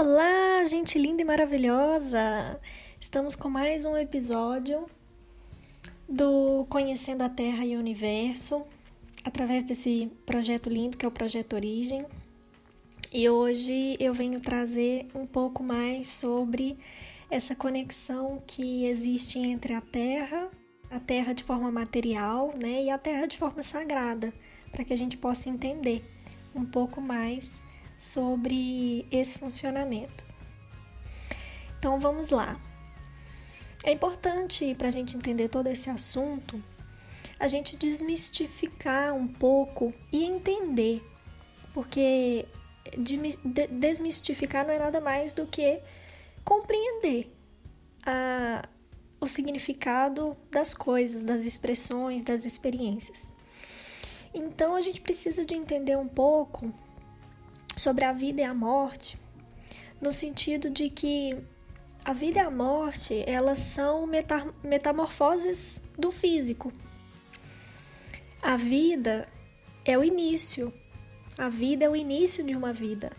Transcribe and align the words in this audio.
Olá, 0.00 0.62
gente 0.62 0.96
linda 0.96 1.22
e 1.22 1.24
maravilhosa! 1.24 2.60
Estamos 3.00 3.34
com 3.34 3.50
mais 3.50 3.84
um 3.84 3.96
episódio 3.96 4.86
do 6.08 6.64
Conhecendo 6.70 7.22
a 7.22 7.28
Terra 7.28 7.66
e 7.66 7.74
o 7.74 7.80
Universo, 7.80 8.64
através 9.24 9.64
desse 9.64 10.08
projeto 10.24 10.70
lindo 10.70 10.96
que 10.96 11.04
é 11.04 11.08
o 11.08 11.10
Projeto 11.10 11.54
Origem. 11.54 12.06
E 13.12 13.28
hoje 13.28 13.96
eu 13.98 14.14
venho 14.14 14.40
trazer 14.40 15.08
um 15.12 15.26
pouco 15.26 15.64
mais 15.64 16.06
sobre 16.06 16.78
essa 17.28 17.56
conexão 17.56 18.40
que 18.46 18.86
existe 18.86 19.40
entre 19.40 19.74
a 19.74 19.80
Terra, 19.80 20.48
a 20.92 21.00
Terra 21.00 21.32
de 21.32 21.42
forma 21.42 21.72
material, 21.72 22.54
né, 22.56 22.84
e 22.84 22.88
a 22.88 22.98
Terra 22.98 23.26
de 23.26 23.36
forma 23.36 23.64
sagrada, 23.64 24.32
para 24.70 24.84
que 24.84 24.92
a 24.92 24.96
gente 24.96 25.16
possa 25.16 25.48
entender 25.48 26.04
um 26.54 26.64
pouco 26.64 27.00
mais 27.00 27.66
sobre 27.98 29.06
esse 29.10 29.38
funcionamento. 29.38 30.24
Então 31.78 31.98
vamos 31.98 32.30
lá. 32.30 32.60
É 33.84 33.92
importante 33.92 34.74
para 34.74 34.88
a 34.88 34.90
gente 34.90 35.16
entender 35.16 35.48
todo 35.48 35.66
esse 35.68 35.90
assunto 35.90 36.62
a 37.38 37.46
gente 37.46 37.76
desmistificar 37.76 39.14
um 39.14 39.28
pouco 39.28 39.94
e 40.12 40.24
entender, 40.24 41.02
porque 41.72 42.46
desmistificar 43.68 44.66
não 44.66 44.72
é 44.72 44.78
nada 44.78 45.00
mais 45.00 45.32
do 45.32 45.46
que 45.46 45.80
compreender 46.44 47.32
a, 48.04 48.68
o 49.20 49.28
significado 49.28 50.36
das 50.50 50.74
coisas, 50.74 51.22
das 51.22 51.44
expressões, 51.44 52.22
das 52.22 52.44
experiências. 52.44 53.32
Então 54.34 54.74
a 54.74 54.80
gente 54.80 55.00
precisa 55.00 55.44
de 55.44 55.54
entender 55.54 55.96
um 55.96 56.08
pouco 56.08 56.72
sobre 57.88 58.04
a 58.04 58.12
vida 58.12 58.42
e 58.42 58.44
a 58.44 58.52
morte, 58.52 59.18
no 59.98 60.12
sentido 60.12 60.68
de 60.68 60.90
que 60.90 61.34
a 62.04 62.12
vida 62.12 62.38
e 62.38 62.42
a 62.42 62.50
morte, 62.50 63.24
elas 63.26 63.56
são 63.60 64.06
metamorfoses 64.62 65.82
do 65.98 66.10
físico. 66.10 66.70
A 68.42 68.58
vida 68.58 69.26
é 69.86 69.96
o 69.96 70.04
início. 70.04 70.70
A 71.38 71.48
vida 71.48 71.86
é 71.86 71.88
o 71.88 71.96
início 71.96 72.44
de 72.44 72.54
uma 72.54 72.74
vida. 72.74 73.10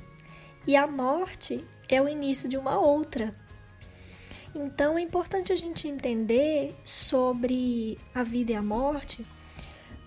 E 0.68 0.76
a 0.76 0.86
morte 0.86 1.66
é 1.88 2.00
o 2.00 2.08
início 2.08 2.48
de 2.48 2.56
uma 2.56 2.80
outra. 2.80 3.36
Então 4.54 5.00
é 5.00 5.02
importante 5.02 5.52
a 5.52 5.56
gente 5.56 5.88
entender 5.88 6.76
sobre 6.84 7.98
a 8.14 8.22
vida 8.22 8.52
e 8.52 8.56
a 8.56 8.62
morte 8.62 9.26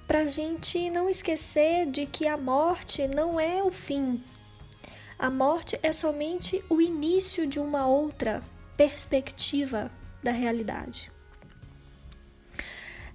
para 0.07 0.21
a 0.21 0.27
gente 0.27 0.89
não 0.89 1.09
esquecer 1.09 1.87
de 1.87 2.07
que 2.07 2.29
a 2.29 2.37
morte 2.37 3.09
não 3.09 3.41
é 3.41 3.61
o 3.61 3.71
fim, 3.73 4.23
a 5.23 5.31
morte 5.31 5.79
é 5.85 5.93
somente 5.93 6.65
o 6.69 6.81
início 6.81 7.47
de 7.47 7.61
uma 7.61 7.87
outra 7.87 8.43
perspectiva 8.77 9.89
da 10.21 10.33
realidade. 10.33 11.13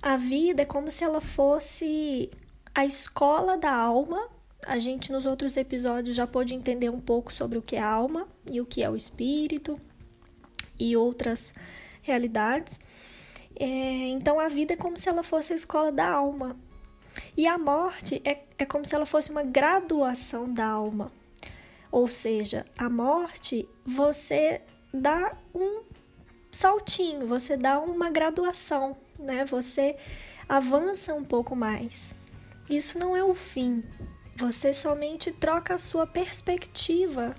A 0.02 0.16
vida 0.16 0.62
é 0.62 0.66
como 0.66 0.90
se 0.90 1.04
ela 1.04 1.20
fosse 1.20 2.32
a 2.74 2.86
escola 2.86 3.58
da 3.58 3.76
alma. 3.76 4.30
A 4.66 4.80
gente 4.80 5.12
nos 5.12 5.26
outros 5.26 5.58
episódios 5.58 6.16
já 6.16 6.26
pôde 6.26 6.54
entender 6.54 6.90
um 6.90 7.02
pouco 7.02 7.34
sobre 7.34 7.58
o 7.58 7.62
que 7.62 7.76
é 7.76 7.82
alma 7.82 8.26
e 8.50 8.62
o 8.62 8.66
que 8.66 8.82
é 8.82 8.90
o 8.90 8.96
espírito 8.96 9.78
e 10.80 10.96
outras 10.96 11.54
realidades. 12.02 12.80
É, 13.54 13.68
então 14.08 14.40
a 14.40 14.48
vida 14.48 14.76
é 14.76 14.78
como 14.78 14.98
se 14.98 15.10
ela 15.10 15.24
fosse 15.24 15.52
a 15.52 15.58
escola 15.58 15.92
da 15.92 16.10
alma. 16.10 16.56
E 17.36 17.46
a 17.46 17.58
morte 17.58 18.22
é, 18.24 18.46
é 18.58 18.66
como 18.66 18.86
se 18.86 18.96
ela 18.96 19.06
fosse 19.06 19.30
uma 19.30 19.44
graduação 19.44 20.54
da 20.54 20.68
alma. 20.68 21.12
Ou 21.92 22.08
seja, 22.08 22.66
a 22.78 22.90
morte, 22.90 23.68
você 23.86 24.62
dá 24.94 25.36
um 25.54 25.84
saltinho, 26.52 27.28
você 27.28 27.56
dá 27.56 27.80
uma 27.80 28.10
graduação, 28.10 28.98
né? 29.18 29.46
Você 29.46 29.98
avança 30.48 31.14
um 31.14 31.24
pouco 31.24 31.56
mais. 31.56 32.16
Isso 32.70 33.00
não 33.00 33.16
é 33.16 33.24
o 33.24 33.34
fim. 33.34 33.84
Você 34.36 34.74
somente 34.74 35.32
troca 35.32 35.76
a 35.76 35.78
sua 35.78 36.06
perspectiva 36.06 37.36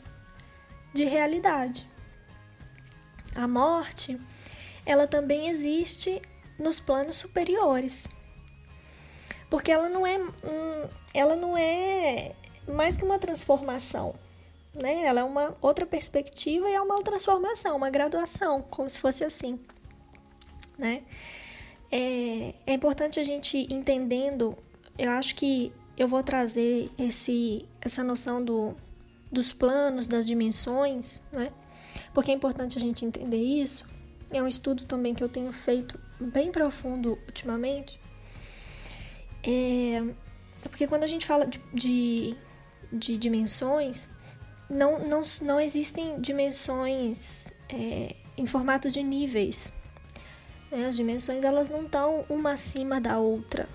de 0.93 1.05
realidade. 1.05 1.89
A 3.35 3.47
morte, 3.47 4.19
ela 4.85 5.07
também 5.07 5.49
existe 5.49 6.21
nos 6.59 6.81
planos 6.81 7.17
superiores. 7.17 8.09
Porque 9.51 9.71
ela 9.71 9.89
não 9.89 10.07
é, 10.07 10.19
um, 10.19 10.89
ela 11.15 11.37
não 11.37 11.57
é 11.57 12.35
mais 12.67 12.97
que 12.97 13.05
uma 13.05 13.19
transformação 13.19 14.15
né? 14.81 15.05
Ela 15.05 15.21
é 15.21 15.25
uma 15.25 15.57
outra 15.61 15.85
perspectiva 15.85 16.69
e 16.69 16.75
é 16.75 16.81
uma 16.81 17.03
transformação, 17.03 17.77
uma 17.77 17.91
graduação, 17.91 18.63
como 18.63 18.89
se 18.89 18.99
fosse 18.99 19.25
assim, 19.25 19.59
né? 20.77 21.03
É, 21.91 22.55
é 22.67 22.73
importante 22.75 23.19
a 23.19 23.25
gente 23.25 23.67
entendendo, 23.73 24.57
eu 24.99 25.11
acho 25.11 25.35
que 25.35 25.73
eu 25.97 26.07
vou 26.07 26.23
trazer 26.23 26.91
esse, 26.99 27.67
essa 27.81 28.05
noção 28.05 28.45
do, 28.45 28.77
dos 29.33 29.53
planos, 29.53 30.07
das 30.07 30.25
dimensões, 30.25 31.23
né? 31.33 31.49
Porque 32.15 32.31
é 32.31 32.35
importante 32.35 32.79
a 32.79 32.81
gente 32.81 33.05
entender 33.05 33.43
isso. 33.43 33.89
É 34.31 34.43
um 34.43 34.47
estudo 34.47 34.85
também 34.85 35.15
que 35.15 35.25
eu 35.25 35.29
tenho 35.29 35.51
feito 35.51 35.99
bem 36.21 36.53
profundo 36.53 37.19
ultimamente. 37.27 37.99
É, 39.43 40.03
é 40.65 40.69
porque 40.69 40.87
quando 40.87 41.05
a 41.05 41.07
gente 41.07 41.27
fala 41.27 41.47
de, 41.47 41.61
de, 41.73 42.37
de 42.93 43.17
dimensões, 43.17 44.11
não, 44.69 44.99
não, 44.99 45.23
não 45.43 45.61
existem 45.61 46.21
dimensões 46.21 47.53
é, 47.69 48.17
em 48.37 48.47
formato 48.47 48.91
de 48.91 49.03
níveis. 49.03 49.73
Né? 50.71 50.87
As 50.87 50.97
dimensões 50.97 51.45
elas 51.45 51.71
não 51.71 51.83
estão 51.83 52.25
uma 52.29 52.53
acima 52.53 53.01
da 53.01 53.19
outra. 53.19 53.69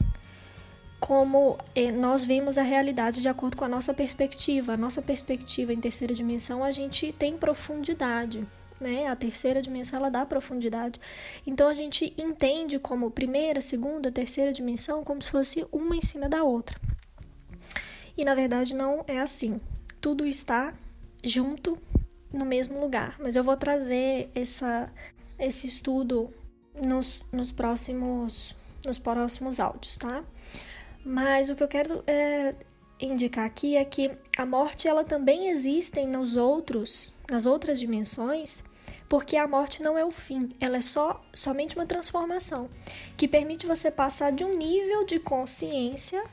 Como 0.99 1.57
é, 1.75 1.91
nós 1.91 2.23
vemos 2.23 2.57
a 2.57 2.63
realidade 2.63 3.21
de 3.21 3.27
acordo 3.27 3.57
com 3.57 3.65
a 3.65 3.67
nossa 3.67 3.93
perspectiva. 3.93 4.73
A 4.73 4.77
nossa 4.77 5.01
perspectiva 5.01 5.73
em 5.73 5.79
terceira 5.79 6.13
dimensão, 6.13 6.63
a 6.63 6.71
gente 6.71 7.11
tem 7.11 7.37
profundidade. 7.37 8.47
Né? 8.79 9.07
A 9.07 9.15
terceira 9.15 9.61
dimensão 9.61 9.99
ela 9.99 10.09
dá 10.09 10.25
profundidade. 10.25 10.99
Então 11.45 11.67
a 11.67 11.73
gente 11.73 12.13
entende 12.17 12.79
como 12.79 13.11
primeira, 13.11 13.61
segunda, 13.61 14.11
terceira 14.11 14.53
dimensão 14.53 15.03
como 15.03 15.21
se 15.21 15.29
fosse 15.29 15.65
uma 15.71 15.95
em 15.95 16.01
cima 16.01 16.29
da 16.29 16.43
outra. 16.43 16.79
E 18.15 18.23
na 18.23 18.35
verdade 18.35 18.73
não 18.75 19.03
é 19.07 19.19
assim. 19.19 19.59
Tudo 19.99 20.25
está 20.25 20.73
junto 21.23 21.77
no 22.31 22.45
mesmo 22.45 22.79
lugar. 22.79 23.15
Mas 23.19 23.35
eu 23.35 23.43
vou 23.43 23.55
trazer 23.55 24.29
essa, 24.35 24.91
esse 25.39 25.67
estudo 25.67 26.33
nos, 26.83 27.23
nos, 27.31 27.51
próximos, 27.51 28.55
nos 28.85 28.97
próximos 28.97 29.59
áudios, 29.59 29.97
tá? 29.97 30.23
Mas 31.05 31.49
o 31.49 31.55
que 31.55 31.63
eu 31.63 31.67
quero 31.67 32.03
é, 32.07 32.55
indicar 32.99 33.45
aqui 33.45 33.75
é 33.75 33.85
que 33.85 34.11
a 34.37 34.45
morte 34.45 34.87
ela 34.87 35.03
também 35.03 35.49
existe 35.49 36.05
nos 36.05 36.35
outros, 36.35 37.15
nas 37.29 37.45
outras 37.45 37.79
dimensões, 37.79 38.63
porque 39.07 39.37
a 39.37 39.47
morte 39.47 39.83
não 39.83 39.97
é 39.97 40.03
o 40.03 40.11
fim, 40.11 40.49
ela 40.59 40.77
é 40.77 40.81
só 40.81 41.23
somente 41.33 41.75
uma 41.75 41.85
transformação 41.85 42.69
que 43.15 43.27
permite 43.27 43.67
você 43.67 43.91
passar 43.91 44.31
de 44.31 44.43
um 44.43 44.55
nível 44.55 45.05
de 45.05 45.19
consciência 45.19 46.23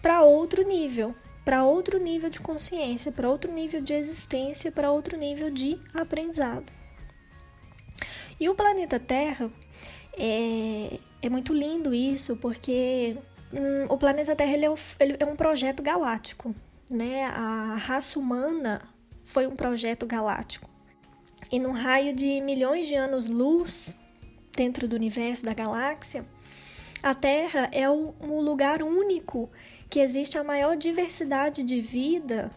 para 0.00 0.22
outro 0.22 0.62
nível 0.62 1.14
para 1.46 1.62
outro 1.62 2.00
nível 2.00 2.28
de 2.28 2.40
consciência, 2.40 3.12
para 3.12 3.30
outro 3.30 3.52
nível 3.52 3.80
de 3.80 3.92
existência, 3.92 4.72
para 4.72 4.90
outro 4.90 5.16
nível 5.16 5.48
de 5.48 5.80
aprendizado. 5.94 6.66
E 8.40 8.48
o 8.48 8.54
planeta 8.56 8.98
Terra 8.98 9.48
é, 10.18 10.98
é 11.22 11.28
muito 11.30 11.54
lindo 11.54 11.94
isso, 11.94 12.36
porque 12.38 13.16
hum, 13.52 13.86
o 13.88 13.96
planeta 13.96 14.34
Terra 14.34 14.54
ele 14.54 14.64
é, 14.64 14.70
um, 14.70 14.74
ele 14.98 15.16
é 15.20 15.24
um 15.24 15.36
projeto 15.36 15.84
galáctico, 15.84 16.52
né? 16.90 17.26
A 17.26 17.76
raça 17.76 18.18
humana 18.18 18.82
foi 19.22 19.46
um 19.46 19.54
projeto 19.54 20.04
galáctico. 20.04 20.68
E 21.48 21.60
num 21.60 21.70
raio 21.70 22.12
de 22.12 22.40
milhões 22.40 22.88
de 22.88 22.96
anos-luz 22.96 23.96
dentro 24.56 24.88
do 24.88 24.96
universo 24.96 25.44
da 25.44 25.54
galáxia, 25.54 26.26
a 27.00 27.14
Terra 27.14 27.68
é 27.70 27.88
um 27.88 28.40
lugar 28.40 28.82
único 28.82 29.48
que 29.88 30.00
existe 30.00 30.36
a 30.38 30.44
maior 30.44 30.76
diversidade 30.76 31.62
de 31.62 31.80
vida, 31.80 32.50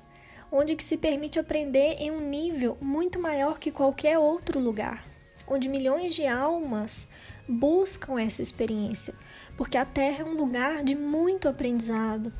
onde 0.51 0.75
que 0.75 0.83
se 0.83 0.97
permite 0.97 1.39
aprender 1.39 1.95
em 1.99 2.11
um 2.11 2.21
nível 2.21 2.77
muito 2.81 3.19
maior 3.19 3.59
que 3.59 3.71
qualquer 3.71 4.17
outro 4.17 4.59
lugar, 4.59 5.05
onde 5.47 5.69
milhões 5.69 6.15
de 6.15 6.25
almas 6.25 7.07
buscam 7.47 8.19
essa 8.19 8.41
experiência, 8.41 9.13
porque 9.55 9.77
a 9.77 9.85
Terra 9.85 10.23
é 10.23 10.25
um 10.25 10.35
lugar 10.35 10.83
de 10.83 10.95
muito 10.95 11.47
aprendizado, 11.47 12.33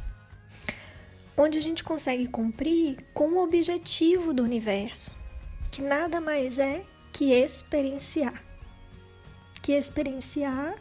onde 1.38 1.58
a 1.58 1.62
gente 1.62 1.84
consegue 1.84 2.28
cumprir 2.28 2.98
com 3.14 3.30
o 3.34 3.44
objetivo 3.44 4.34
do 4.34 4.44
universo, 4.44 5.12
que 5.72 5.82
nada 5.82 6.20
mais 6.20 6.60
é 6.60 6.84
que 7.12 7.32
experienciar. 7.32 8.44
Que 9.62 9.74
experienciar 9.74 10.76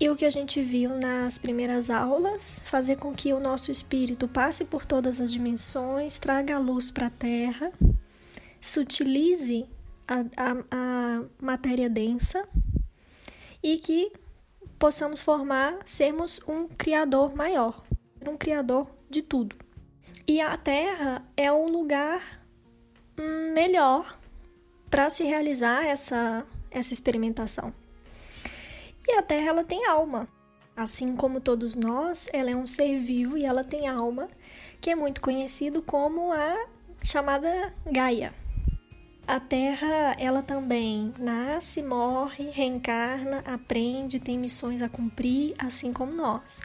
E 0.00 0.08
o 0.10 0.16
que 0.16 0.24
a 0.24 0.30
gente 0.30 0.62
viu 0.62 0.90
nas 0.98 1.38
primeiras 1.38 1.88
aulas, 1.88 2.60
fazer 2.64 2.96
com 2.96 3.14
que 3.14 3.32
o 3.32 3.38
nosso 3.38 3.70
espírito 3.70 4.26
passe 4.26 4.64
por 4.64 4.84
todas 4.84 5.20
as 5.20 5.30
dimensões, 5.30 6.18
traga 6.18 6.56
a 6.56 6.58
luz 6.58 6.90
para 6.90 7.06
a 7.06 7.10
Terra, 7.10 7.72
sutilize 8.60 9.64
a, 10.08 10.20
a, 10.36 10.64
a 10.70 11.24
matéria 11.40 11.88
densa 11.88 12.46
e 13.62 13.78
que 13.78 14.12
possamos 14.78 15.22
formar, 15.22 15.78
sermos 15.84 16.40
um 16.46 16.66
criador 16.66 17.36
maior, 17.36 17.84
um 18.26 18.36
criador 18.36 18.90
de 19.08 19.22
tudo. 19.22 19.54
E 20.26 20.40
a 20.40 20.56
Terra 20.56 21.24
é 21.36 21.52
um 21.52 21.68
lugar 21.68 22.44
melhor 23.54 24.18
para 24.90 25.08
se 25.08 25.24
realizar 25.24 25.84
essa, 25.84 26.44
essa 26.70 26.92
experimentação. 26.92 27.72
E 29.06 29.12
a 29.12 29.22
Terra 29.22 29.48
ela 29.48 29.64
tem 29.64 29.86
alma. 29.86 30.28
Assim 30.76 31.14
como 31.16 31.40
todos 31.40 31.74
nós, 31.74 32.28
ela 32.32 32.50
é 32.50 32.56
um 32.56 32.66
ser 32.66 32.98
vivo 33.00 33.36
e 33.36 33.44
ela 33.44 33.62
tem 33.62 33.88
alma, 33.88 34.28
que 34.80 34.90
é 34.90 34.94
muito 34.94 35.20
conhecido 35.20 35.82
como 35.82 36.32
a 36.32 36.66
chamada 37.02 37.74
Gaia. 37.84 38.32
A 39.26 39.38
Terra, 39.38 40.16
ela 40.18 40.42
também 40.42 41.12
nasce, 41.18 41.82
morre, 41.82 42.50
reencarna, 42.50 43.38
aprende, 43.46 44.18
tem 44.18 44.38
missões 44.38 44.82
a 44.82 44.88
cumprir, 44.88 45.54
assim 45.58 45.92
como 45.92 46.12
nós. 46.12 46.60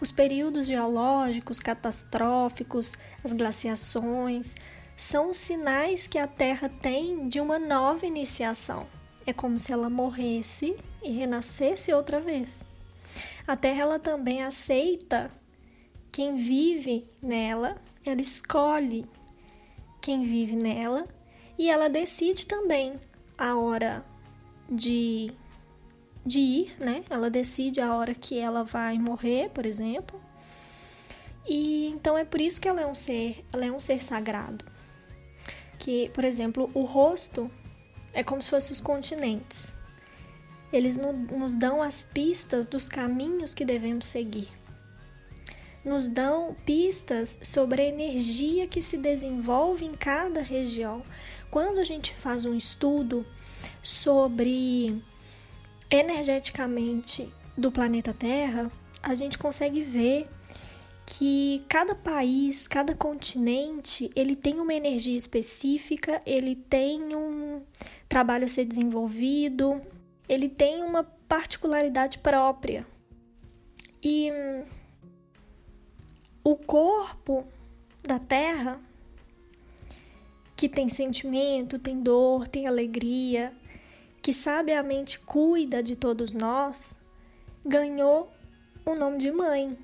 Os 0.00 0.10
períodos 0.10 0.66
geológicos 0.66 1.60
catastróficos, 1.60 2.94
as 3.22 3.32
glaciações, 3.32 4.54
são 4.96 5.34
sinais 5.34 6.06
que 6.06 6.18
a 6.18 6.26
Terra 6.26 6.68
tem 6.68 7.28
de 7.28 7.40
uma 7.40 7.58
nova 7.58 8.06
iniciação. 8.06 8.86
É 9.30 9.32
como 9.32 9.60
se 9.60 9.72
ela 9.72 9.88
morresse 9.88 10.76
e 11.00 11.08
renascesse 11.12 11.92
outra 11.92 12.18
vez. 12.18 12.64
A 13.46 13.56
Terra 13.56 13.82
ela 13.82 13.98
também 14.00 14.42
aceita 14.42 15.30
quem 16.10 16.34
vive 16.34 17.08
nela, 17.22 17.80
ela 18.04 18.20
escolhe 18.20 19.06
quem 20.00 20.24
vive 20.24 20.56
nela 20.56 21.06
e 21.56 21.70
ela 21.70 21.88
decide 21.88 22.44
também 22.44 22.98
a 23.38 23.56
hora 23.56 24.04
de, 24.68 25.30
de 26.26 26.40
ir, 26.40 26.76
né? 26.80 27.04
Ela 27.08 27.30
decide 27.30 27.80
a 27.80 27.94
hora 27.94 28.16
que 28.16 28.36
ela 28.36 28.64
vai 28.64 28.98
morrer, 28.98 29.48
por 29.50 29.64
exemplo. 29.64 30.20
E 31.46 31.86
então 31.86 32.18
é 32.18 32.24
por 32.24 32.40
isso 32.40 32.60
que 32.60 32.66
ela 32.66 32.80
é 32.80 32.86
um 32.86 32.96
ser, 32.96 33.44
ela 33.52 33.64
é 33.64 33.70
um 33.70 33.78
ser 33.78 34.02
sagrado. 34.02 34.64
Que, 35.78 36.08
por 36.08 36.24
exemplo, 36.24 36.68
o 36.74 36.82
rosto 36.82 37.48
é 38.12 38.22
como 38.22 38.42
se 38.42 38.50
fossem 38.50 38.72
os 38.72 38.80
continentes. 38.80 39.72
Eles 40.72 40.96
nos 40.96 41.54
dão 41.54 41.82
as 41.82 42.04
pistas 42.04 42.66
dos 42.66 42.88
caminhos 42.88 43.54
que 43.54 43.64
devemos 43.64 44.06
seguir. 44.06 44.48
Nos 45.84 46.06
dão 46.06 46.54
pistas 46.64 47.38
sobre 47.42 47.82
a 47.82 47.86
energia 47.86 48.68
que 48.68 48.82
se 48.82 48.98
desenvolve 48.98 49.84
em 49.84 49.94
cada 49.94 50.42
região. 50.42 51.02
Quando 51.50 51.78
a 51.78 51.84
gente 51.84 52.14
faz 52.14 52.44
um 52.44 52.54
estudo 52.54 53.26
sobre 53.82 55.02
energeticamente 55.90 57.32
do 57.56 57.72
planeta 57.72 58.14
Terra, 58.14 58.70
a 59.02 59.14
gente 59.14 59.38
consegue 59.38 59.80
ver 59.82 60.28
que 61.10 61.64
cada 61.68 61.92
país, 61.92 62.68
cada 62.68 62.94
continente, 62.94 64.12
ele 64.14 64.36
tem 64.36 64.60
uma 64.60 64.72
energia 64.72 65.16
específica, 65.16 66.22
ele 66.24 66.54
tem 66.54 67.16
um 67.16 67.62
trabalho 68.08 68.44
a 68.44 68.48
ser 68.48 68.64
desenvolvido, 68.64 69.82
ele 70.28 70.48
tem 70.48 70.84
uma 70.84 71.02
particularidade 71.02 72.20
própria. 72.20 72.86
E 74.00 74.30
o 76.44 76.54
corpo 76.54 77.44
da 78.04 78.20
Terra, 78.20 78.80
que 80.54 80.68
tem 80.68 80.88
sentimento, 80.88 81.76
tem 81.76 82.00
dor, 82.00 82.46
tem 82.46 82.68
alegria, 82.68 83.52
que 84.22 84.32
sabiamente 84.32 85.18
cuida 85.18 85.82
de 85.82 85.96
todos 85.96 86.32
nós, 86.32 86.96
ganhou 87.66 88.30
o 88.86 88.94
nome 88.94 89.18
de 89.18 89.32
mãe, 89.32 89.76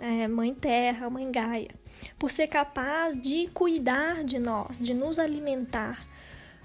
é, 0.00 0.28
Mãe 0.28 0.54
Terra, 0.54 1.10
Mãe 1.10 1.30
Gaia, 1.30 1.70
por 2.18 2.30
ser 2.30 2.48
capaz 2.48 3.20
de 3.20 3.48
cuidar 3.48 4.24
de 4.24 4.38
nós, 4.38 4.78
de 4.78 4.94
nos 4.94 5.18
alimentar, 5.18 6.06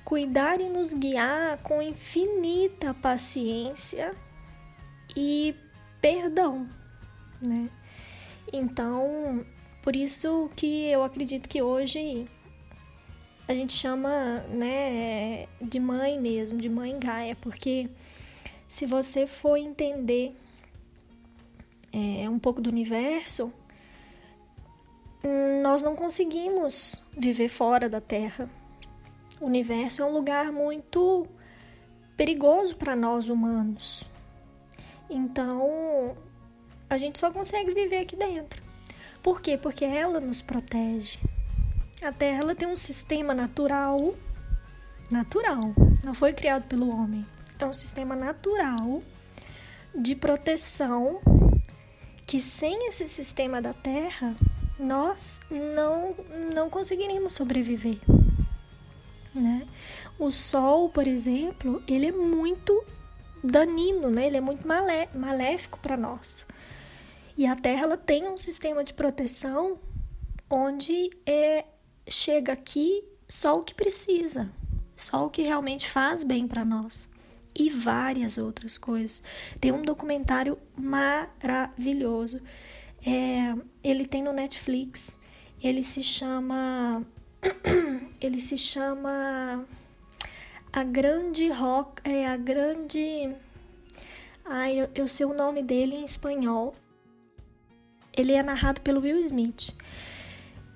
cuidar 0.03 0.59
e 0.59 0.69
nos 0.69 0.93
guiar 0.93 1.57
com 1.59 1.81
infinita 1.81 2.93
paciência 2.93 4.11
e 5.15 5.55
perdão, 6.01 6.67
né? 7.41 7.69
Então, 8.51 9.45
por 9.81 9.95
isso 9.95 10.49
que 10.55 10.85
eu 10.85 11.03
acredito 11.03 11.49
que 11.49 11.61
hoje 11.61 12.25
a 13.47 13.53
gente 13.53 13.73
chama, 13.73 14.39
né, 14.49 15.47
de 15.61 15.79
mãe 15.79 16.19
mesmo, 16.19 16.57
de 16.57 16.69
mãe 16.69 16.97
Gaia, 16.97 17.35
porque 17.35 17.89
se 18.67 18.85
você 18.85 19.27
for 19.27 19.57
entender 19.57 20.35
é, 21.93 22.29
um 22.29 22.39
pouco 22.39 22.61
do 22.61 22.69
universo, 22.69 23.53
nós 25.63 25.81
não 25.81 25.95
conseguimos 25.95 27.01
viver 27.17 27.47
fora 27.47 27.87
da 27.87 28.01
Terra 28.01 28.49
o 29.43 29.45
universo 29.45 30.01
é 30.01 30.05
um 30.05 30.13
lugar 30.13 30.53
muito 30.53 31.27
perigoso 32.15 32.77
para 32.77 32.95
nós 32.95 33.27
humanos. 33.27 34.09
Então, 35.09 36.15
a 36.89 36.97
gente 36.97 37.19
só 37.19 37.29
consegue 37.29 37.73
viver 37.73 37.97
aqui 37.97 38.15
dentro. 38.15 38.63
Por 39.21 39.41
quê? 39.41 39.57
Porque 39.57 39.83
ela 39.83 40.21
nos 40.21 40.41
protege. 40.41 41.19
A 42.01 42.09
Terra 42.13 42.39
ela 42.39 42.55
tem 42.55 42.69
um 42.69 42.75
sistema 42.77 43.33
natural, 43.33 44.15
natural, 45.11 45.59
não 46.05 46.13
foi 46.13 46.31
criado 46.31 46.63
pelo 46.69 46.89
homem. 46.89 47.25
É 47.59 47.65
um 47.65 47.73
sistema 47.73 48.15
natural 48.15 49.03
de 49.93 50.15
proteção 50.15 51.19
que 52.25 52.39
sem 52.39 52.87
esse 52.87 53.07
sistema 53.07 53.61
da 53.61 53.73
Terra 53.73 54.35
nós 54.79 55.41
não 55.49 56.15
não 56.53 56.69
conseguiríamos 56.69 57.33
sobreviver 57.33 57.99
né? 59.33 59.67
O 60.19 60.31
sol, 60.31 60.89
por 60.89 61.07
exemplo, 61.07 61.81
ele 61.87 62.07
é 62.07 62.11
muito 62.11 62.83
danino, 63.43 64.09
né? 64.09 64.27
Ele 64.27 64.37
é 64.37 64.41
muito 64.41 64.67
malé 64.67 65.09
maléfico 65.13 65.79
para 65.79 65.97
nós. 65.97 66.45
E 67.35 67.47
a 67.47 67.55
Terra 67.55 67.83
ela 67.83 67.97
tem 67.97 68.27
um 68.27 68.37
sistema 68.37 68.83
de 68.83 68.93
proteção 68.93 69.79
onde 70.49 71.09
é, 71.25 71.65
chega 72.07 72.53
aqui 72.53 73.03
só 73.27 73.57
o 73.57 73.63
que 73.63 73.73
precisa, 73.73 74.51
só 74.95 75.25
o 75.25 75.29
que 75.29 75.41
realmente 75.41 75.89
faz 75.89 76.23
bem 76.23 76.47
para 76.47 76.63
nós 76.63 77.11
e 77.55 77.69
várias 77.69 78.37
outras 78.37 78.77
coisas. 78.77 79.23
Tem 79.59 79.71
um 79.71 79.81
documentário 79.81 80.57
maravilhoso. 80.77 82.41
É, 83.05 83.53
ele 83.83 84.05
tem 84.05 84.23
no 84.23 84.33
Netflix. 84.33 85.19
Ele 85.61 85.83
se 85.83 86.03
chama 86.03 87.05
ele 88.19 88.37
se 88.37 88.57
chama 88.57 89.65
A 90.71 90.83
Grande 90.83 91.49
Rock, 91.49 92.01
é 92.03 92.27
a 92.27 92.37
Grande 92.37 93.35
Ai, 94.45 94.77
eu, 94.77 94.89
eu 94.93 95.07
sei 95.07 95.25
o 95.25 95.33
nome 95.33 95.63
dele 95.63 95.95
em 95.95 96.03
espanhol. 96.03 96.75
Ele 98.15 98.33
é 98.33 98.43
narrado 98.43 98.81
pelo 98.81 99.01
Will 99.01 99.19
Smith. 99.19 99.73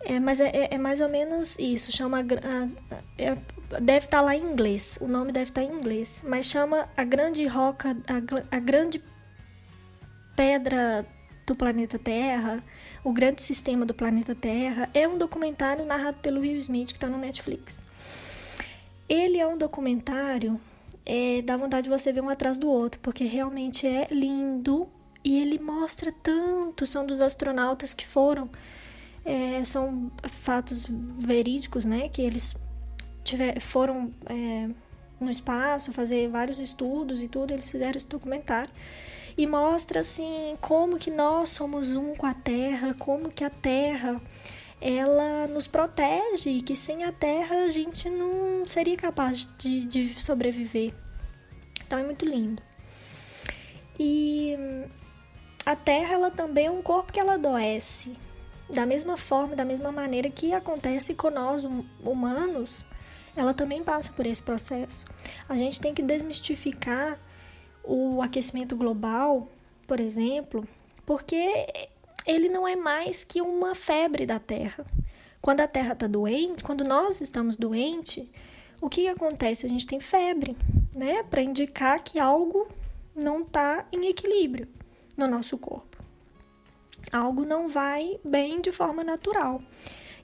É, 0.02 0.20
mas 0.20 0.40
é, 0.40 0.48
é, 0.48 0.76
é 0.76 0.78
mais 0.78 1.02
ou 1.02 1.10
menos 1.10 1.60
isso. 1.60 1.92
Chama. 1.92 2.20
A, 2.20 3.22
é, 3.22 3.38
deve 3.82 4.06
estar 4.06 4.18
tá 4.18 4.22
lá 4.22 4.36
em 4.36 4.44
inglês. 4.44 4.98
O 5.02 5.08
nome 5.08 5.32
deve 5.32 5.52
estar 5.52 5.62
tá 5.62 5.68
em 5.68 5.72
inglês. 5.72 6.24
Mas 6.26 6.46
chama 6.46 6.90
A 6.96 7.04
Grande 7.04 7.46
Roca. 7.48 7.98
A, 8.08 8.56
a 8.56 8.60
Grande 8.60 9.04
Pedra 10.36 11.06
do 11.46 11.56
Planeta 11.56 11.98
Terra 11.98 12.64
o 13.08 13.14
Grande 13.14 13.42
Sistema 13.42 13.86
do 13.86 13.94
Planeta 13.94 14.36
Terra 14.36 14.90
é 14.94 15.08
um 15.08 15.18
documentário 15.18 15.86
narrado 15.86 16.18
pelo 16.22 16.42
Will 16.42 16.58
Smith 16.58 16.90
que 16.90 16.98
está 16.98 17.08
no 17.08 17.18
Netflix. 17.18 17.80
Ele 19.08 19.38
é 19.38 19.48
um 19.48 19.58
documentário, 19.58 20.60
é, 21.06 21.42
dá 21.42 21.56
vontade 21.56 21.84
de 21.84 21.90
você 21.90 22.12
ver 22.12 22.20
um 22.20 22.28
atrás 22.28 22.58
do 22.58 22.68
outro, 22.70 23.00
porque 23.02 23.24
realmente 23.24 23.88
é 23.88 24.08
lindo 24.12 24.90
e 25.24 25.40
ele 25.40 25.58
mostra 25.58 26.12
tanto. 26.22 26.86
São 26.86 27.06
dos 27.06 27.22
astronautas 27.22 27.94
que 27.94 28.06
foram, 28.06 28.50
é, 29.24 29.64
são 29.64 30.12
fatos 30.28 30.86
verídicos, 31.18 31.86
né? 31.86 32.10
Que 32.10 32.22
eles 32.22 32.58
tiver, 33.28 33.60
foram 33.60 34.12
é, 34.26 34.70
no 35.20 35.30
espaço 35.30 35.92
fazer 35.92 36.30
vários 36.30 36.60
estudos 36.60 37.22
e 37.22 37.28
tudo, 37.28 37.54
eles 37.54 37.70
fizeram 37.70 37.98
esse 37.98 38.08
documentário 38.08 38.72
e 39.38 39.46
mostra 39.46 40.00
assim 40.00 40.58
como 40.60 40.98
que 40.98 41.12
nós 41.12 41.50
somos 41.50 41.92
um 41.92 42.16
com 42.16 42.26
a 42.26 42.34
terra, 42.34 42.96
como 42.98 43.30
que 43.30 43.44
a 43.44 43.50
terra 43.50 44.20
ela 44.80 45.48
nos 45.48 45.68
protege 45.68 46.50
e 46.50 46.62
que 46.62 46.76
sem 46.76 47.04
a 47.04 47.12
terra 47.12 47.66
a 47.66 47.70
gente 47.70 48.10
não 48.10 48.66
seria 48.66 48.96
capaz 48.96 49.48
de, 49.58 49.86
de 49.86 50.22
sobreviver. 50.22 50.94
Então 51.86 52.00
é 52.00 52.04
muito 52.04 52.26
lindo. 52.26 52.62
E 54.00 54.56
a 55.66 55.76
Terra 55.76 56.14
ela 56.14 56.30
também 56.30 56.68
é 56.68 56.72
um 56.72 56.82
corpo 56.82 57.12
que 57.12 57.20
ela 57.20 57.34
adoece. 57.34 58.16
Da 58.70 58.86
mesma 58.86 59.18
forma, 59.18 59.56
da 59.56 59.66
mesma 59.66 59.92
maneira 59.92 60.30
que 60.30 60.54
acontece 60.54 61.14
com 61.14 61.30
nós 61.30 61.66
humanos, 62.04 62.86
ela 63.38 63.54
também 63.54 63.84
passa 63.84 64.12
por 64.12 64.26
esse 64.26 64.42
processo. 64.42 65.06
A 65.48 65.56
gente 65.56 65.80
tem 65.80 65.94
que 65.94 66.02
desmistificar 66.02 67.20
o 67.84 68.22
aquecimento 68.22 68.76
global, 68.76 69.48
por 69.86 70.00
exemplo, 70.00 70.68
porque 71.06 71.68
ele 72.26 72.50
não 72.50 72.68
é 72.68 72.76
mais 72.76 73.24
que 73.24 73.40
uma 73.40 73.76
febre 73.76 74.26
da 74.26 74.40
Terra. 74.40 74.84
Quando 75.40 75.62
a 75.62 75.68
Terra 75.68 75.94
está 75.94 76.08
doente, 76.08 76.64
quando 76.64 76.84
nós 76.84 77.22
estamos 77.22 77.56
doentes, 77.56 78.28
o 78.82 78.90
que, 78.90 79.04
que 79.04 79.08
acontece? 79.08 79.68
A 79.68 79.70
gente 79.70 79.86
tem 79.86 80.00
febre, 80.00 80.58
né? 80.96 81.22
Para 81.22 81.44
indicar 81.44 82.04
que 82.04 82.20
algo 82.20 82.68
não 83.16 83.42
está 83.42 83.86
em 83.92 84.08
equilíbrio 84.08 84.68
no 85.16 85.28
nosso 85.28 85.58
corpo. 85.60 85.98
Algo 87.14 87.46
não 87.46 87.70
vai 87.70 88.20
bem 88.26 88.60
de 88.62 88.72
forma 88.72 89.04
natural. 89.04 89.62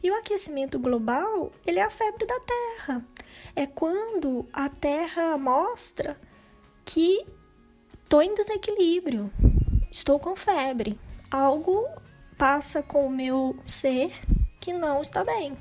E 0.04 0.12
o 0.12 0.16
aquecimento 0.16 0.78
global, 0.78 1.54
ele 1.66 1.80
é 1.80 1.84
a 1.84 1.90
febre 1.90 2.26
da 2.26 2.38
Terra. 2.42 3.06
É 3.56 3.66
quando 3.66 4.46
a 4.52 4.68
Terra 4.68 5.38
mostra 5.38 6.20
que 6.84 7.26
estou 8.04 8.22
em 8.22 8.36
desequilíbrio, 8.36 9.32
estou 9.90 10.20
com 10.20 10.36
febre. 10.36 11.00
Algo 11.32 11.88
passa 12.38 12.84
com 12.84 13.08
o 13.08 13.10
meu 13.10 13.58
ser 13.66 14.12
que 14.60 14.74
não 14.74 15.02
está 15.02 15.24
bem. 15.24 15.58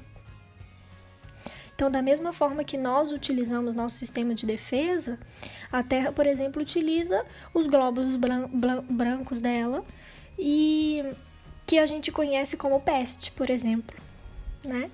Então, 1.75 1.89
da 1.89 2.03
mesma 2.03 2.33
forma 2.33 2.65
que 2.65 2.77
nós 2.77 3.13
utilizamos 3.13 3.77
nosso 3.77 3.97
sistema 3.97 4.35
de 4.35 4.45
defesa, 4.45 5.21
a 5.71 5.85
Terra, 5.85 6.11
por 6.11 6.27
exemplo, 6.27 6.61
utiliza 6.61 7.25
os 7.55 7.69
glóbulos 7.69 8.17
bran 8.17 8.49
brancos 8.91 9.41
dela 9.41 9.85
e 10.39 11.03
que 11.65 11.79
a 11.79 11.87
gente 11.87 12.11
conhece 12.11 12.57
como 12.57 12.81
peste, 12.81 13.33
por 13.33 13.49
exemplo, 13.49 13.97
né? 14.65 14.91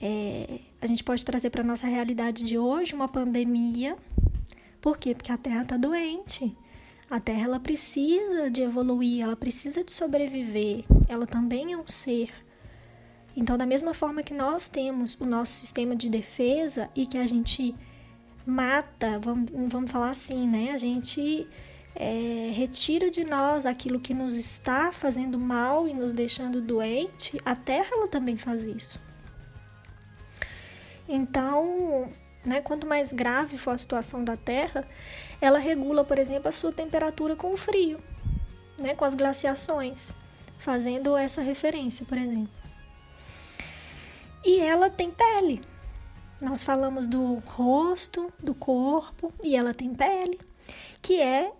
É, 0.00 0.60
a 0.80 0.86
gente 0.86 1.02
pode 1.02 1.24
trazer 1.24 1.50
para 1.50 1.64
nossa 1.64 1.86
realidade 1.86 2.44
de 2.44 2.56
hoje 2.56 2.94
uma 2.94 3.08
pandemia 3.08 3.96
por 4.80 4.96
quê? 4.96 5.14
Porque 5.14 5.32
a 5.32 5.36
Terra 5.36 5.62
está 5.62 5.76
doente. 5.76 6.56
A 7.10 7.18
Terra 7.18 7.44
ela 7.44 7.60
precisa 7.60 8.50
de 8.50 8.62
evoluir, 8.62 9.22
ela 9.22 9.36
precisa 9.36 9.82
de 9.82 9.92
sobreviver. 9.92 10.84
Ela 11.08 11.26
também 11.26 11.72
é 11.72 11.76
um 11.76 11.86
ser. 11.88 12.30
Então, 13.36 13.56
da 13.56 13.66
mesma 13.66 13.94
forma 13.94 14.22
que 14.22 14.34
nós 14.34 14.68
temos 14.68 15.16
o 15.20 15.26
nosso 15.26 15.52
sistema 15.52 15.96
de 15.96 16.08
defesa 16.08 16.88
e 16.94 17.06
que 17.06 17.18
a 17.18 17.26
gente 17.26 17.74
mata, 18.46 19.18
vamos, 19.18 19.50
vamos 19.68 19.90
falar 19.90 20.10
assim, 20.10 20.46
né? 20.46 20.72
A 20.72 20.76
gente 20.76 21.46
é, 22.00 22.52
retira 22.54 23.10
de 23.10 23.24
nós 23.24 23.66
aquilo 23.66 23.98
que 23.98 24.14
nos 24.14 24.36
está 24.36 24.92
fazendo 24.92 25.36
mal 25.36 25.88
e 25.88 25.92
nos 25.92 26.12
deixando 26.12 26.62
doente, 26.62 27.40
a 27.44 27.56
Terra 27.56 27.88
ela 27.90 28.06
também 28.06 28.36
faz 28.36 28.62
isso. 28.62 29.00
Então, 31.08 32.08
né? 32.44 32.60
Quanto 32.60 32.86
mais 32.86 33.12
grave 33.12 33.58
for 33.58 33.72
a 33.72 33.78
situação 33.78 34.22
da 34.22 34.36
Terra, 34.36 34.86
ela 35.40 35.58
regula, 35.58 36.04
por 36.04 36.18
exemplo, 36.20 36.48
a 36.48 36.52
sua 36.52 36.70
temperatura 36.70 37.34
com 37.34 37.52
o 37.52 37.56
frio, 37.56 38.00
né? 38.80 38.94
com 38.94 39.04
as 39.04 39.14
glaciações, 39.14 40.14
fazendo 40.56 41.16
essa 41.16 41.42
referência, 41.42 42.06
por 42.06 42.16
exemplo. 42.16 42.52
E 44.44 44.60
ela 44.60 44.88
tem 44.88 45.10
pele. 45.10 45.60
Nós 46.40 46.62
falamos 46.62 47.06
do 47.06 47.42
rosto, 47.46 48.32
do 48.38 48.54
corpo, 48.54 49.32
e 49.42 49.56
ela 49.56 49.74
tem 49.74 49.92
pele, 49.92 50.38
que 51.02 51.20
é 51.20 51.52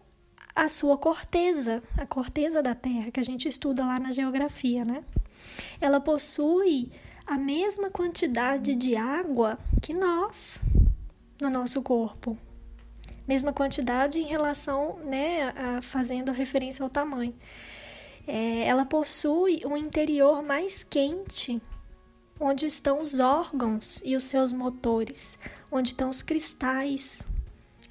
a 0.59 0.69
sua 0.69 0.99
corteza, 0.99 1.81
a 1.97 2.05
corteza 2.05 2.61
da 2.61 2.75
Terra, 2.75 3.13
que 3.13 3.21
a 3.21 3.23
gente 3.23 3.49
estuda 3.49 3.87
lá 3.87 4.01
na 4.01 4.11
geografia, 4.11 4.85
né? 4.85 5.05
Ela 5.81 6.01
possui 6.01 6.91
a 7.25 7.39
mesma 7.39 7.91
quantidade 7.91 8.75
de 8.75 8.97
água 8.97 9.57
que 9.81 9.95
nós 9.95 10.61
no 11.41 11.49
nosso 11.49 11.81
corpo. 11.81 12.37
Mesma 13.25 13.53
quantidade 13.53 14.19
em 14.19 14.25
relação, 14.25 14.99
né, 15.05 15.55
a, 15.57 15.81
fazendo 15.81 16.33
referência 16.33 16.83
ao 16.83 16.91
tamanho. 16.91 17.37
É, 18.27 18.67
ela 18.67 18.85
possui 18.85 19.63
um 19.65 19.77
interior 19.77 20.43
mais 20.43 20.83
quente, 20.83 21.63
onde 22.41 22.67
estão 22.67 23.01
os 23.01 23.21
órgãos 23.21 24.03
e 24.05 24.17
os 24.17 24.25
seus 24.25 24.53
motores, 24.53 25.39
onde 25.71 25.91
estão 25.91 26.11
os 26.11 26.21
cristais, 26.21 27.23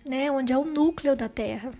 né, 0.05 0.29
onde 0.29 0.51
é 0.51 0.57
o 0.57 0.65
núcleo 0.65 1.15
da 1.15 1.29
Terra. 1.29 1.71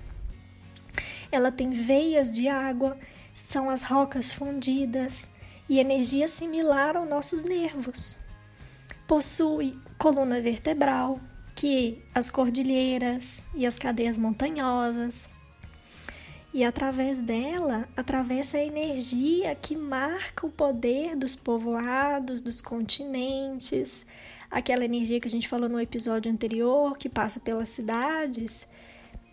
Ela 1.31 1.51
tem 1.51 1.71
veias 1.71 2.31
de 2.31 2.47
água, 2.47 2.97
são 3.33 3.69
as 3.69 3.83
rocas 3.83 4.31
fundidas, 4.31 5.27
e 5.69 5.79
energia 5.79 6.27
similar 6.27 6.95
aos 6.95 7.09
nossos 7.09 7.43
nervos. 7.43 8.17
Possui 9.05 9.77
coluna 9.97 10.39
vertebral, 10.39 11.19
que 11.55 12.01
as 12.13 12.29
cordilheiras 12.29 13.43
e 13.55 13.65
as 13.65 13.77
cadeias 13.77 14.17
montanhosas. 14.17 15.31
E 16.53 16.63
através 16.63 17.19
dela 17.19 17.87
atravessa 17.95 18.57
a 18.57 18.63
energia 18.63 19.53
que 19.55 19.75
marca 19.75 20.45
o 20.45 20.51
poder 20.51 21.15
dos 21.15 21.35
povoados, 21.35 22.41
dos 22.41 22.61
continentes, 22.61 24.05
aquela 24.49 24.85
energia 24.85 25.19
que 25.19 25.27
a 25.27 25.31
gente 25.31 25.47
falou 25.47 25.67
no 25.67 25.79
episódio 25.79 26.31
anterior, 26.31 26.97
que 26.97 27.09
passa 27.09 27.39
pelas 27.39 27.69
cidades 27.69 28.67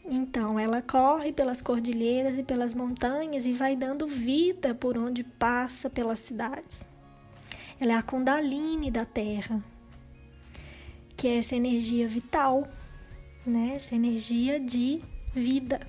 então, 0.06 0.60
ela 0.60 0.82
corre 0.82 1.32
pelas 1.32 1.62
cordilheiras 1.62 2.36
e 2.38 2.42
pelas 2.42 2.74
montanhas 2.74 3.46
e 3.46 3.54
vai 3.54 3.74
dando 3.74 4.06
vida 4.06 4.74
por 4.74 4.98
onde 4.98 5.24
passa 5.24 5.88
pelas 5.88 6.18
cidades. 6.18 6.86
Ela 7.80 7.92
é 7.92 7.96
a 7.96 8.02
Kundalini 8.02 8.90
da 8.90 9.06
Terra, 9.06 9.64
que 11.16 11.26
é 11.26 11.38
essa 11.38 11.56
energia 11.56 12.06
vital, 12.06 12.68
né? 13.46 13.72
Essa 13.76 13.94
energia 13.94 14.60
de 14.60 15.00
vida. 15.34 15.80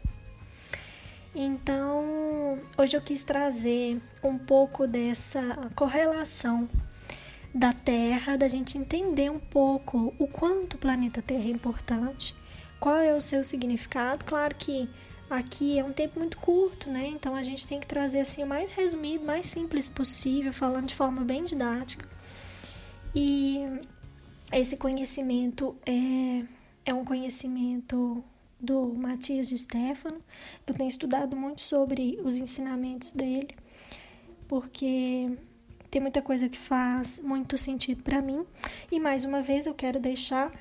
Então, 1.35 2.57
hoje 2.77 2.95
eu 2.95 3.01
quis 3.01 3.21
trazer 3.21 4.01
um 4.23 4.37
pouco 4.37 4.87
dessa 4.87 5.69
correlação 5.75 6.69
da 7.53 7.73
Terra, 7.73 8.37
da 8.37 8.47
gente 8.47 8.77
entender 8.77 9.29
um 9.29 9.39
pouco 9.39 10.13
o 10.17 10.25
quanto 10.25 10.75
o 10.75 10.77
planeta 10.77 11.21
Terra 11.21 11.43
é 11.43 11.51
importante 11.51 12.33
qual 12.79 12.97
é 12.97 13.13
o 13.15 13.21
seu 13.21 13.43
significado? 13.43 14.25
Claro 14.25 14.55
que 14.55 14.89
aqui 15.29 15.79
é 15.79 15.83
um 15.83 15.91
tempo 15.91 16.19
muito 16.19 16.37
curto, 16.37 16.89
né? 16.89 17.07
Então 17.07 17.35
a 17.35 17.43
gente 17.43 17.65
tem 17.65 17.79
que 17.79 17.87
trazer 17.87 18.19
assim 18.19 18.43
o 18.43 18.47
mais 18.47 18.71
resumido, 18.71 19.25
mais 19.25 19.45
simples 19.45 19.87
possível, 19.87 20.53
falando 20.53 20.87
de 20.87 20.95
forma 20.95 21.23
bem 21.23 21.43
didática. 21.43 22.07
E 23.13 23.59
esse 24.51 24.77
conhecimento 24.77 25.75
é, 25.85 26.45
é 26.85 26.93
um 26.93 27.05
conhecimento 27.05 28.23
do 28.59 28.93
Matias 28.93 29.47
de 29.47 29.57
Stefano. 29.57 30.21
Eu 30.65 30.73
tenho 30.73 30.87
estudado 30.87 31.35
muito 31.35 31.61
sobre 31.61 32.19
os 32.23 32.37
ensinamentos 32.37 33.11
dele, 33.11 33.55
porque 34.47 35.37
tem 35.89 36.01
muita 36.01 36.21
coisa 36.21 36.49
que 36.49 36.57
faz 36.57 37.21
muito 37.21 37.57
sentido 37.57 38.03
para 38.03 38.21
mim. 38.21 38.45
E 38.91 38.99
mais 38.99 39.23
uma 39.23 39.41
vez 39.41 39.65
eu 39.65 39.73
quero 39.73 39.99
deixar 39.99 40.51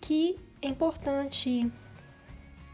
que 0.00 0.38
é 0.60 0.68
importante 0.68 1.70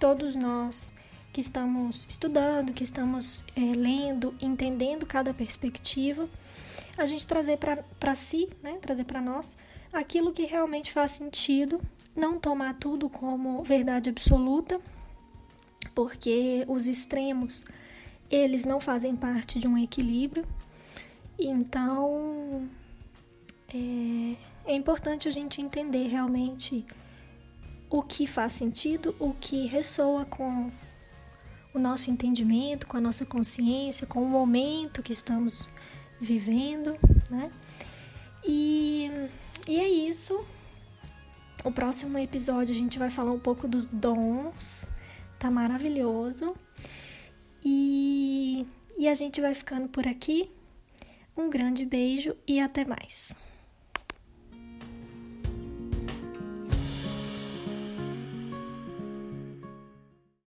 todos 0.00 0.34
nós 0.34 0.94
que 1.32 1.40
estamos 1.40 2.06
estudando, 2.08 2.72
que 2.72 2.82
estamos 2.82 3.44
é, 3.56 3.60
lendo, 3.60 4.34
entendendo 4.40 5.04
cada 5.04 5.34
perspectiva, 5.34 6.28
a 6.96 7.06
gente 7.06 7.26
trazer 7.26 7.58
para 7.58 8.14
si, 8.14 8.48
né, 8.62 8.78
trazer 8.80 9.04
para 9.04 9.20
nós 9.20 9.56
aquilo 9.92 10.32
que 10.32 10.44
realmente 10.44 10.92
faz 10.92 11.12
sentido, 11.12 11.80
não 12.14 12.38
tomar 12.38 12.74
tudo 12.74 13.08
como 13.08 13.62
verdade 13.64 14.08
absoluta, 14.08 14.80
porque 15.94 16.64
os 16.68 16.86
extremos 16.86 17.64
eles 18.30 18.64
não 18.64 18.80
fazem 18.80 19.14
parte 19.14 19.58
de 19.58 19.68
um 19.68 19.76
equilíbrio. 19.76 20.44
Então 21.38 22.68
é, 23.72 24.36
é 24.66 24.74
importante 24.74 25.28
a 25.28 25.30
gente 25.30 25.60
entender 25.60 26.06
realmente 26.08 26.84
o 27.96 28.02
que 28.02 28.26
faz 28.26 28.50
sentido, 28.50 29.14
o 29.20 29.32
que 29.32 29.66
ressoa 29.66 30.24
com 30.24 30.68
o 31.72 31.78
nosso 31.78 32.10
entendimento, 32.10 32.88
com 32.88 32.96
a 32.96 33.00
nossa 33.00 33.24
consciência, 33.24 34.04
com 34.04 34.20
o 34.20 34.28
momento 34.28 35.00
que 35.00 35.12
estamos 35.12 35.68
vivendo, 36.20 36.98
né? 37.30 37.52
E, 38.44 39.08
e 39.68 39.78
é 39.78 39.88
isso. 39.88 40.44
O 41.62 41.70
próximo 41.70 42.18
episódio 42.18 42.74
a 42.74 42.78
gente 42.78 42.98
vai 42.98 43.10
falar 43.10 43.30
um 43.30 43.38
pouco 43.38 43.68
dos 43.68 43.86
dons, 43.86 44.84
tá 45.38 45.48
maravilhoso. 45.48 46.56
E, 47.64 48.66
e 48.98 49.06
a 49.06 49.14
gente 49.14 49.40
vai 49.40 49.54
ficando 49.54 49.88
por 49.88 50.08
aqui. 50.08 50.50
Um 51.36 51.48
grande 51.48 51.86
beijo 51.86 52.34
e 52.44 52.58
até 52.58 52.84
mais. 52.84 53.36